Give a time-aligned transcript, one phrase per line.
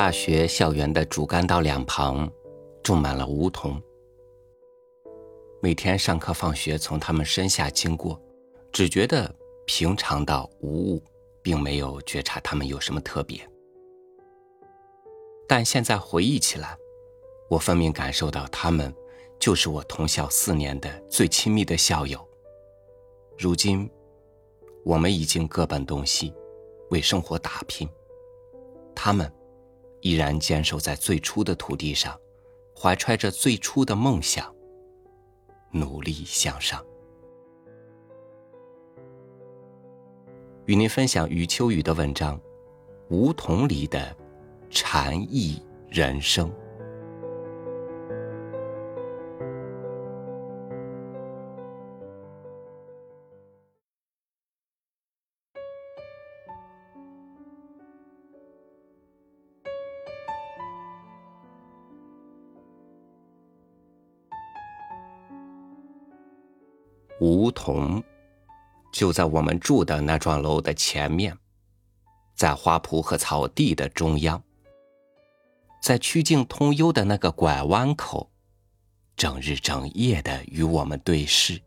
[0.00, 2.26] 大学校园的主干道两旁
[2.82, 3.78] 种满了梧桐。
[5.60, 8.18] 每天上课放学从他们身下经过，
[8.72, 9.30] 只觉得
[9.66, 11.02] 平常到无物，
[11.42, 13.46] 并没有觉察他们有什么特别。
[15.46, 16.74] 但现在回忆起来，
[17.50, 18.90] 我分明感受到他们
[19.38, 22.26] 就是我同校四年的最亲密的校友。
[23.36, 23.86] 如今，
[24.82, 26.32] 我们已经各奔东西，
[26.88, 27.86] 为生活打拼，
[28.94, 29.30] 他们。
[30.00, 32.18] 依然坚守在最初的土地上，
[32.76, 34.54] 怀揣着最初的梦想，
[35.70, 36.84] 努力向上。
[40.66, 42.38] 与您分享余秋雨的文章
[43.08, 44.16] 《梧桐里的
[44.70, 46.48] 禅意人生》。
[67.20, 68.02] 梧桐
[68.92, 71.36] 就在我们住的那幢楼的前面，
[72.34, 74.42] 在花圃和草地的中央，
[75.82, 78.30] 在曲径通幽的那个拐弯口，
[79.16, 81.60] 整日整夜的与我们对视。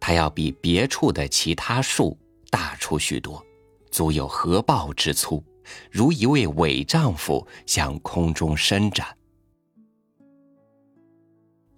[0.00, 2.18] 它要比别处的其他树
[2.50, 3.44] 大出许多，
[3.92, 5.44] 足有合抱之粗，
[5.92, 9.16] 如一位伪丈夫向空中伸展。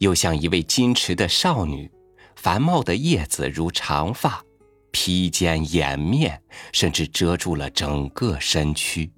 [0.03, 1.89] 又像一位矜持的少女，
[2.35, 4.45] 繁茂的叶子如长发，
[4.91, 9.13] 披肩掩面，甚至遮住了整个身躯。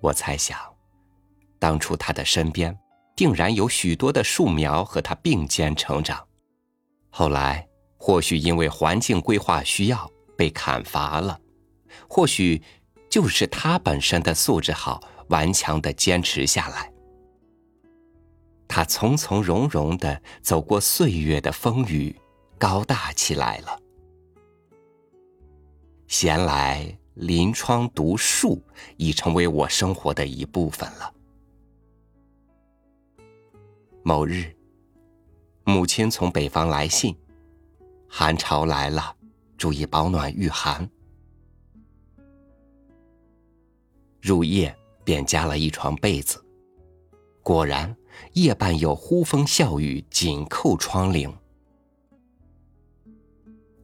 [0.00, 0.58] 我猜想，
[1.58, 2.74] 当初他的身边
[3.14, 6.26] 定然有许多的树苗和他并肩成长，
[7.10, 11.38] 后来或许因为环境规划需要被砍伐了，
[12.08, 12.62] 或许
[13.10, 14.98] 就是他本身的素质好，
[15.28, 16.90] 顽强的坚持下来。
[18.72, 22.14] 他从从容容的走过岁月的风雨，
[22.56, 23.76] 高大起来了。
[26.06, 28.62] 闲来临窗读树，
[28.96, 31.12] 已成为我生活的一部分了。
[34.04, 34.56] 某日，
[35.64, 37.18] 母亲从北方来信，
[38.08, 39.16] 寒潮来了，
[39.58, 40.88] 注意保暖御寒。
[44.20, 44.72] 入夜
[45.02, 46.40] 便加了一床被子，
[47.42, 47.96] 果然。
[48.32, 51.32] 夜半有呼风笑雨，紧扣窗棂。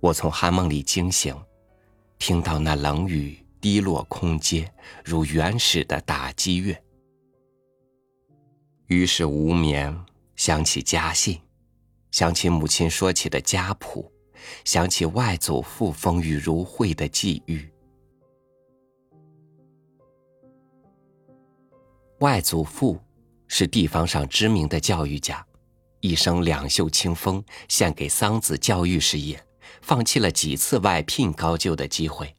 [0.00, 1.34] 我从寒梦里惊醒，
[2.18, 4.72] 听到那冷雨滴落空阶，
[5.04, 6.76] 如原始的打击乐。
[8.86, 9.98] 于是无眠，
[10.36, 11.40] 想起家信，
[12.10, 14.12] 想起母亲说起的家谱，
[14.64, 17.68] 想起外祖父风雨如晦的际遇。
[22.20, 23.00] 外祖父。
[23.48, 25.44] 是地方上知名的教育家，
[26.00, 29.42] 一生两袖清风献给桑梓教育事业，
[29.80, 32.34] 放弃了几次外聘高就的机会。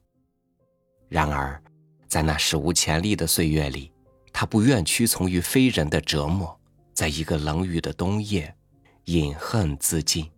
[1.08, 1.62] 然而，
[2.06, 3.90] 在那史无前例的岁月里，
[4.32, 6.58] 他不愿屈从于非人的折磨，
[6.92, 8.54] 在一个冷雨的冬夜，
[9.04, 10.30] 饮恨自尽。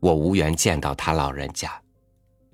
[0.00, 1.80] 我无缘见到他老人家，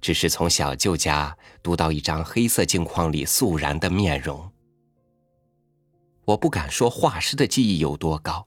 [0.00, 4.50] 只是从小舅家读到一张黑色镜框里肃然的面容。
[6.24, 8.46] 我不敢说画师的技艺有多高，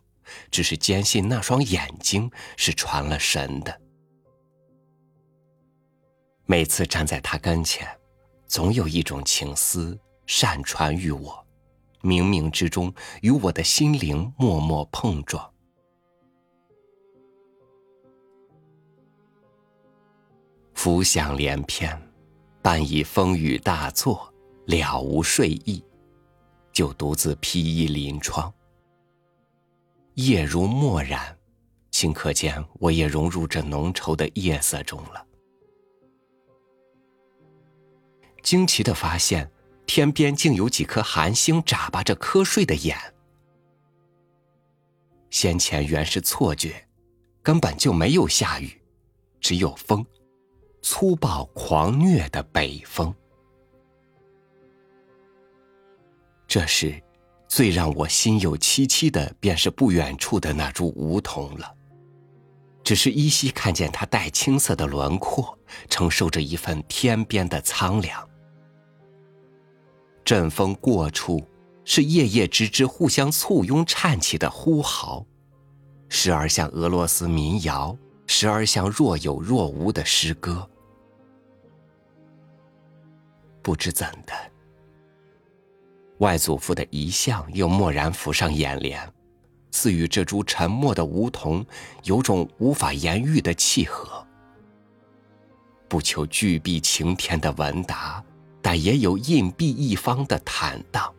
[0.50, 3.82] 只是坚信那双眼睛是传了神的。
[6.46, 7.88] 每次站在他跟前，
[8.48, 11.46] 总有一种情思善传于我，
[12.02, 15.52] 冥冥之中与我的心灵默默碰撞。
[20.74, 22.00] 浮想联翩，
[22.62, 24.34] 半以风雨大作，
[24.68, 25.84] 了无睡意。
[26.78, 28.54] 就独自披衣临窗，
[30.14, 31.36] 夜如墨染，
[31.92, 35.26] 顷刻间我也融入这浓稠的夜色中了。
[38.44, 39.50] 惊奇的发现，
[39.88, 42.96] 天边竟有几颗寒星眨巴着瞌睡的眼。
[45.32, 46.88] 先前原是错觉，
[47.42, 48.80] 根本就没有下雨，
[49.42, 50.06] 只有风，
[50.84, 53.12] 粗暴狂虐的北风。
[56.48, 57.02] 这时，
[57.50, 61.74] 最让我心有戚戚的，便是不远处的那株梧桐了。
[62.84, 65.58] 只是依稀看见它带青色的轮廓，
[65.90, 68.26] 承受着一份天边的苍凉。
[70.24, 71.46] 阵风过处，
[71.84, 75.26] 是叶叶枝枝互相簇拥颤起的呼号，
[76.08, 80.70] 时而像俄罗斯民谣，时而像若有若无的诗歌。
[83.62, 84.34] 不知怎的，
[86.20, 89.12] 外祖父的遗像又蓦然浮上眼帘，
[89.72, 91.66] 似与这株沉默的梧桐
[92.04, 94.26] 有种无法言喻的契合。
[95.88, 98.24] 不求巨璧擎天的文达，
[98.62, 101.14] 但也有隐蔽一方的坦荡。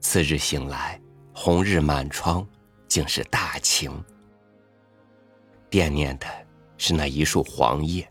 [0.00, 1.00] 次日醒来，
[1.34, 2.46] 红日满窗，
[2.88, 3.92] 竟是大晴。
[5.68, 6.26] 惦念的
[6.78, 8.08] 是那一束黄叶。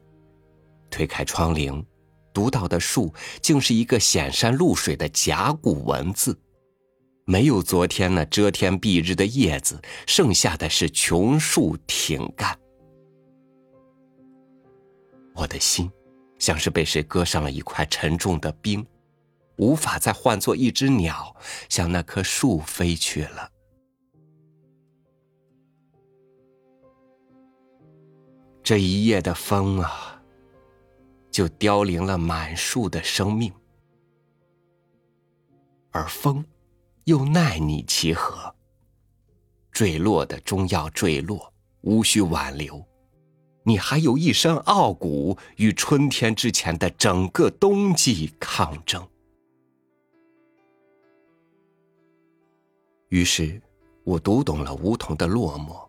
[0.90, 1.84] 推开窗棂，
[2.36, 6.38] 读到的树竟是一个显山露水的甲骨文字，
[7.24, 12.60] 没有昨天那遮天蔽日的叶子，剩下的是琼树挺干。
[15.34, 15.90] 我的心，
[16.38, 18.86] 像是被谁割上了一块沉重的冰，
[19.56, 21.34] 无法再换作一只鸟
[21.70, 23.50] 向那棵树飞去了。
[28.62, 30.15] 这一夜的风啊！
[31.36, 33.52] 就凋零了满树的生命，
[35.92, 36.46] 而风
[37.04, 38.56] 又奈你其何？
[39.70, 41.52] 坠落的终要坠落，
[41.82, 42.82] 无需挽留。
[43.64, 49.06] 你还有一身傲骨，与春天之前的整个冬季抗争。
[53.10, 53.62] 于是，
[54.06, 55.86] 我读懂了梧桐的落寞，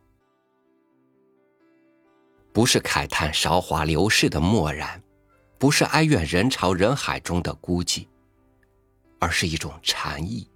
[2.53, 5.01] 不是慨叹韶华流逝的漠然。
[5.59, 8.07] 不是哀怨人潮人海中的孤寂，
[9.19, 10.49] 而是一种禅意，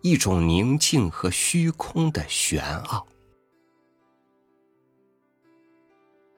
[0.00, 3.06] 一种宁静和虚空的玄奥。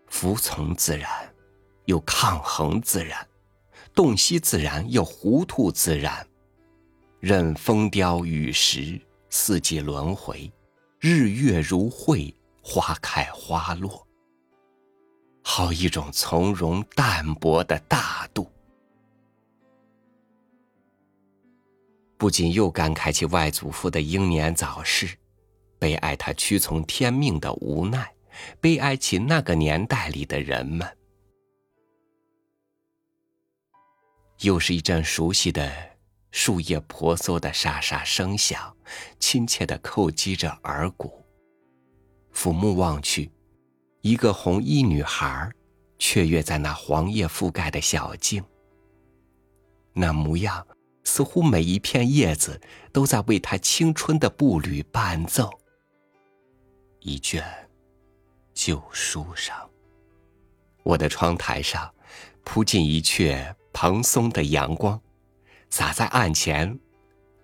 [0.08, 1.10] 服从自然，
[1.86, 3.18] 又抗衡自然；
[3.94, 6.26] 洞悉自然，又糊涂自然。
[7.20, 9.00] 任风雕雨蚀，
[9.30, 10.52] 四季轮回，
[11.00, 14.03] 日月如晦，花开花落。
[15.46, 18.50] 好一种从容淡泊的大度，
[22.16, 25.16] 不仅又感慨起外祖父的英年早逝，
[25.78, 28.10] 悲哀他屈从天命的无奈，
[28.58, 30.88] 悲哀起那个年代里的人们。
[34.40, 35.70] 又是一阵熟悉的
[36.30, 38.74] 树叶婆娑的沙沙声响，
[39.20, 41.22] 亲切的叩击着耳骨。
[42.32, 43.30] 抚目望去。
[44.04, 45.50] 一个红衣女孩，
[45.98, 48.44] 雀跃在那黄叶覆盖的小径。
[49.94, 50.66] 那模样，
[51.04, 52.60] 似乎每一片叶子
[52.92, 55.50] 都在为她青春的步履伴奏。
[57.00, 57.42] 一卷
[58.52, 59.56] 旧书上，
[60.82, 61.90] 我的窗台上
[62.44, 65.00] 铺进一阙蓬松的阳光，
[65.70, 66.78] 洒在案前，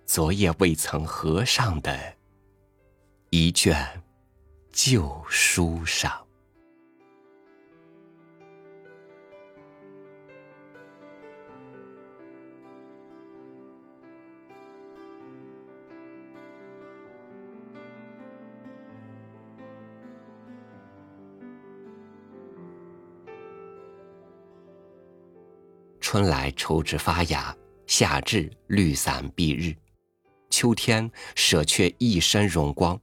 [0.05, 2.13] 昨夜未曾合上的
[3.31, 4.03] 一卷
[4.71, 6.23] 旧书上。
[26.11, 27.55] 春来抽枝发芽，
[27.87, 29.73] 夏至绿伞蔽日，
[30.49, 32.99] 秋天舍却一身荣光，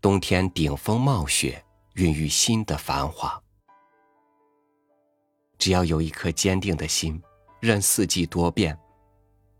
[0.00, 3.40] 冬天顶风冒雪，孕育新的繁华。
[5.58, 7.22] 只要有一颗坚定的心，
[7.60, 8.76] 任四季多变，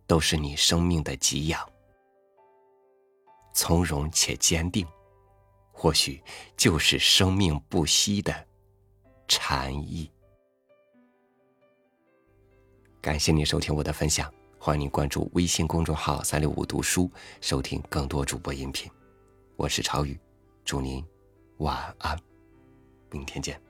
[0.08, 1.64] 都是你生命的给养。
[3.54, 4.84] 从容且坚定，
[5.70, 6.20] 或许
[6.56, 8.34] 就是生命不息的
[9.28, 10.10] 禅意。
[13.02, 18.90] 感谢你收听我的分享，欢迎你关注微信公众号“三六五读书”，收听更多主播音频。
[19.56, 20.20] 我是朝宇，
[20.66, 21.02] 祝您
[21.58, 22.14] 晚安，
[23.10, 23.69] 明天见。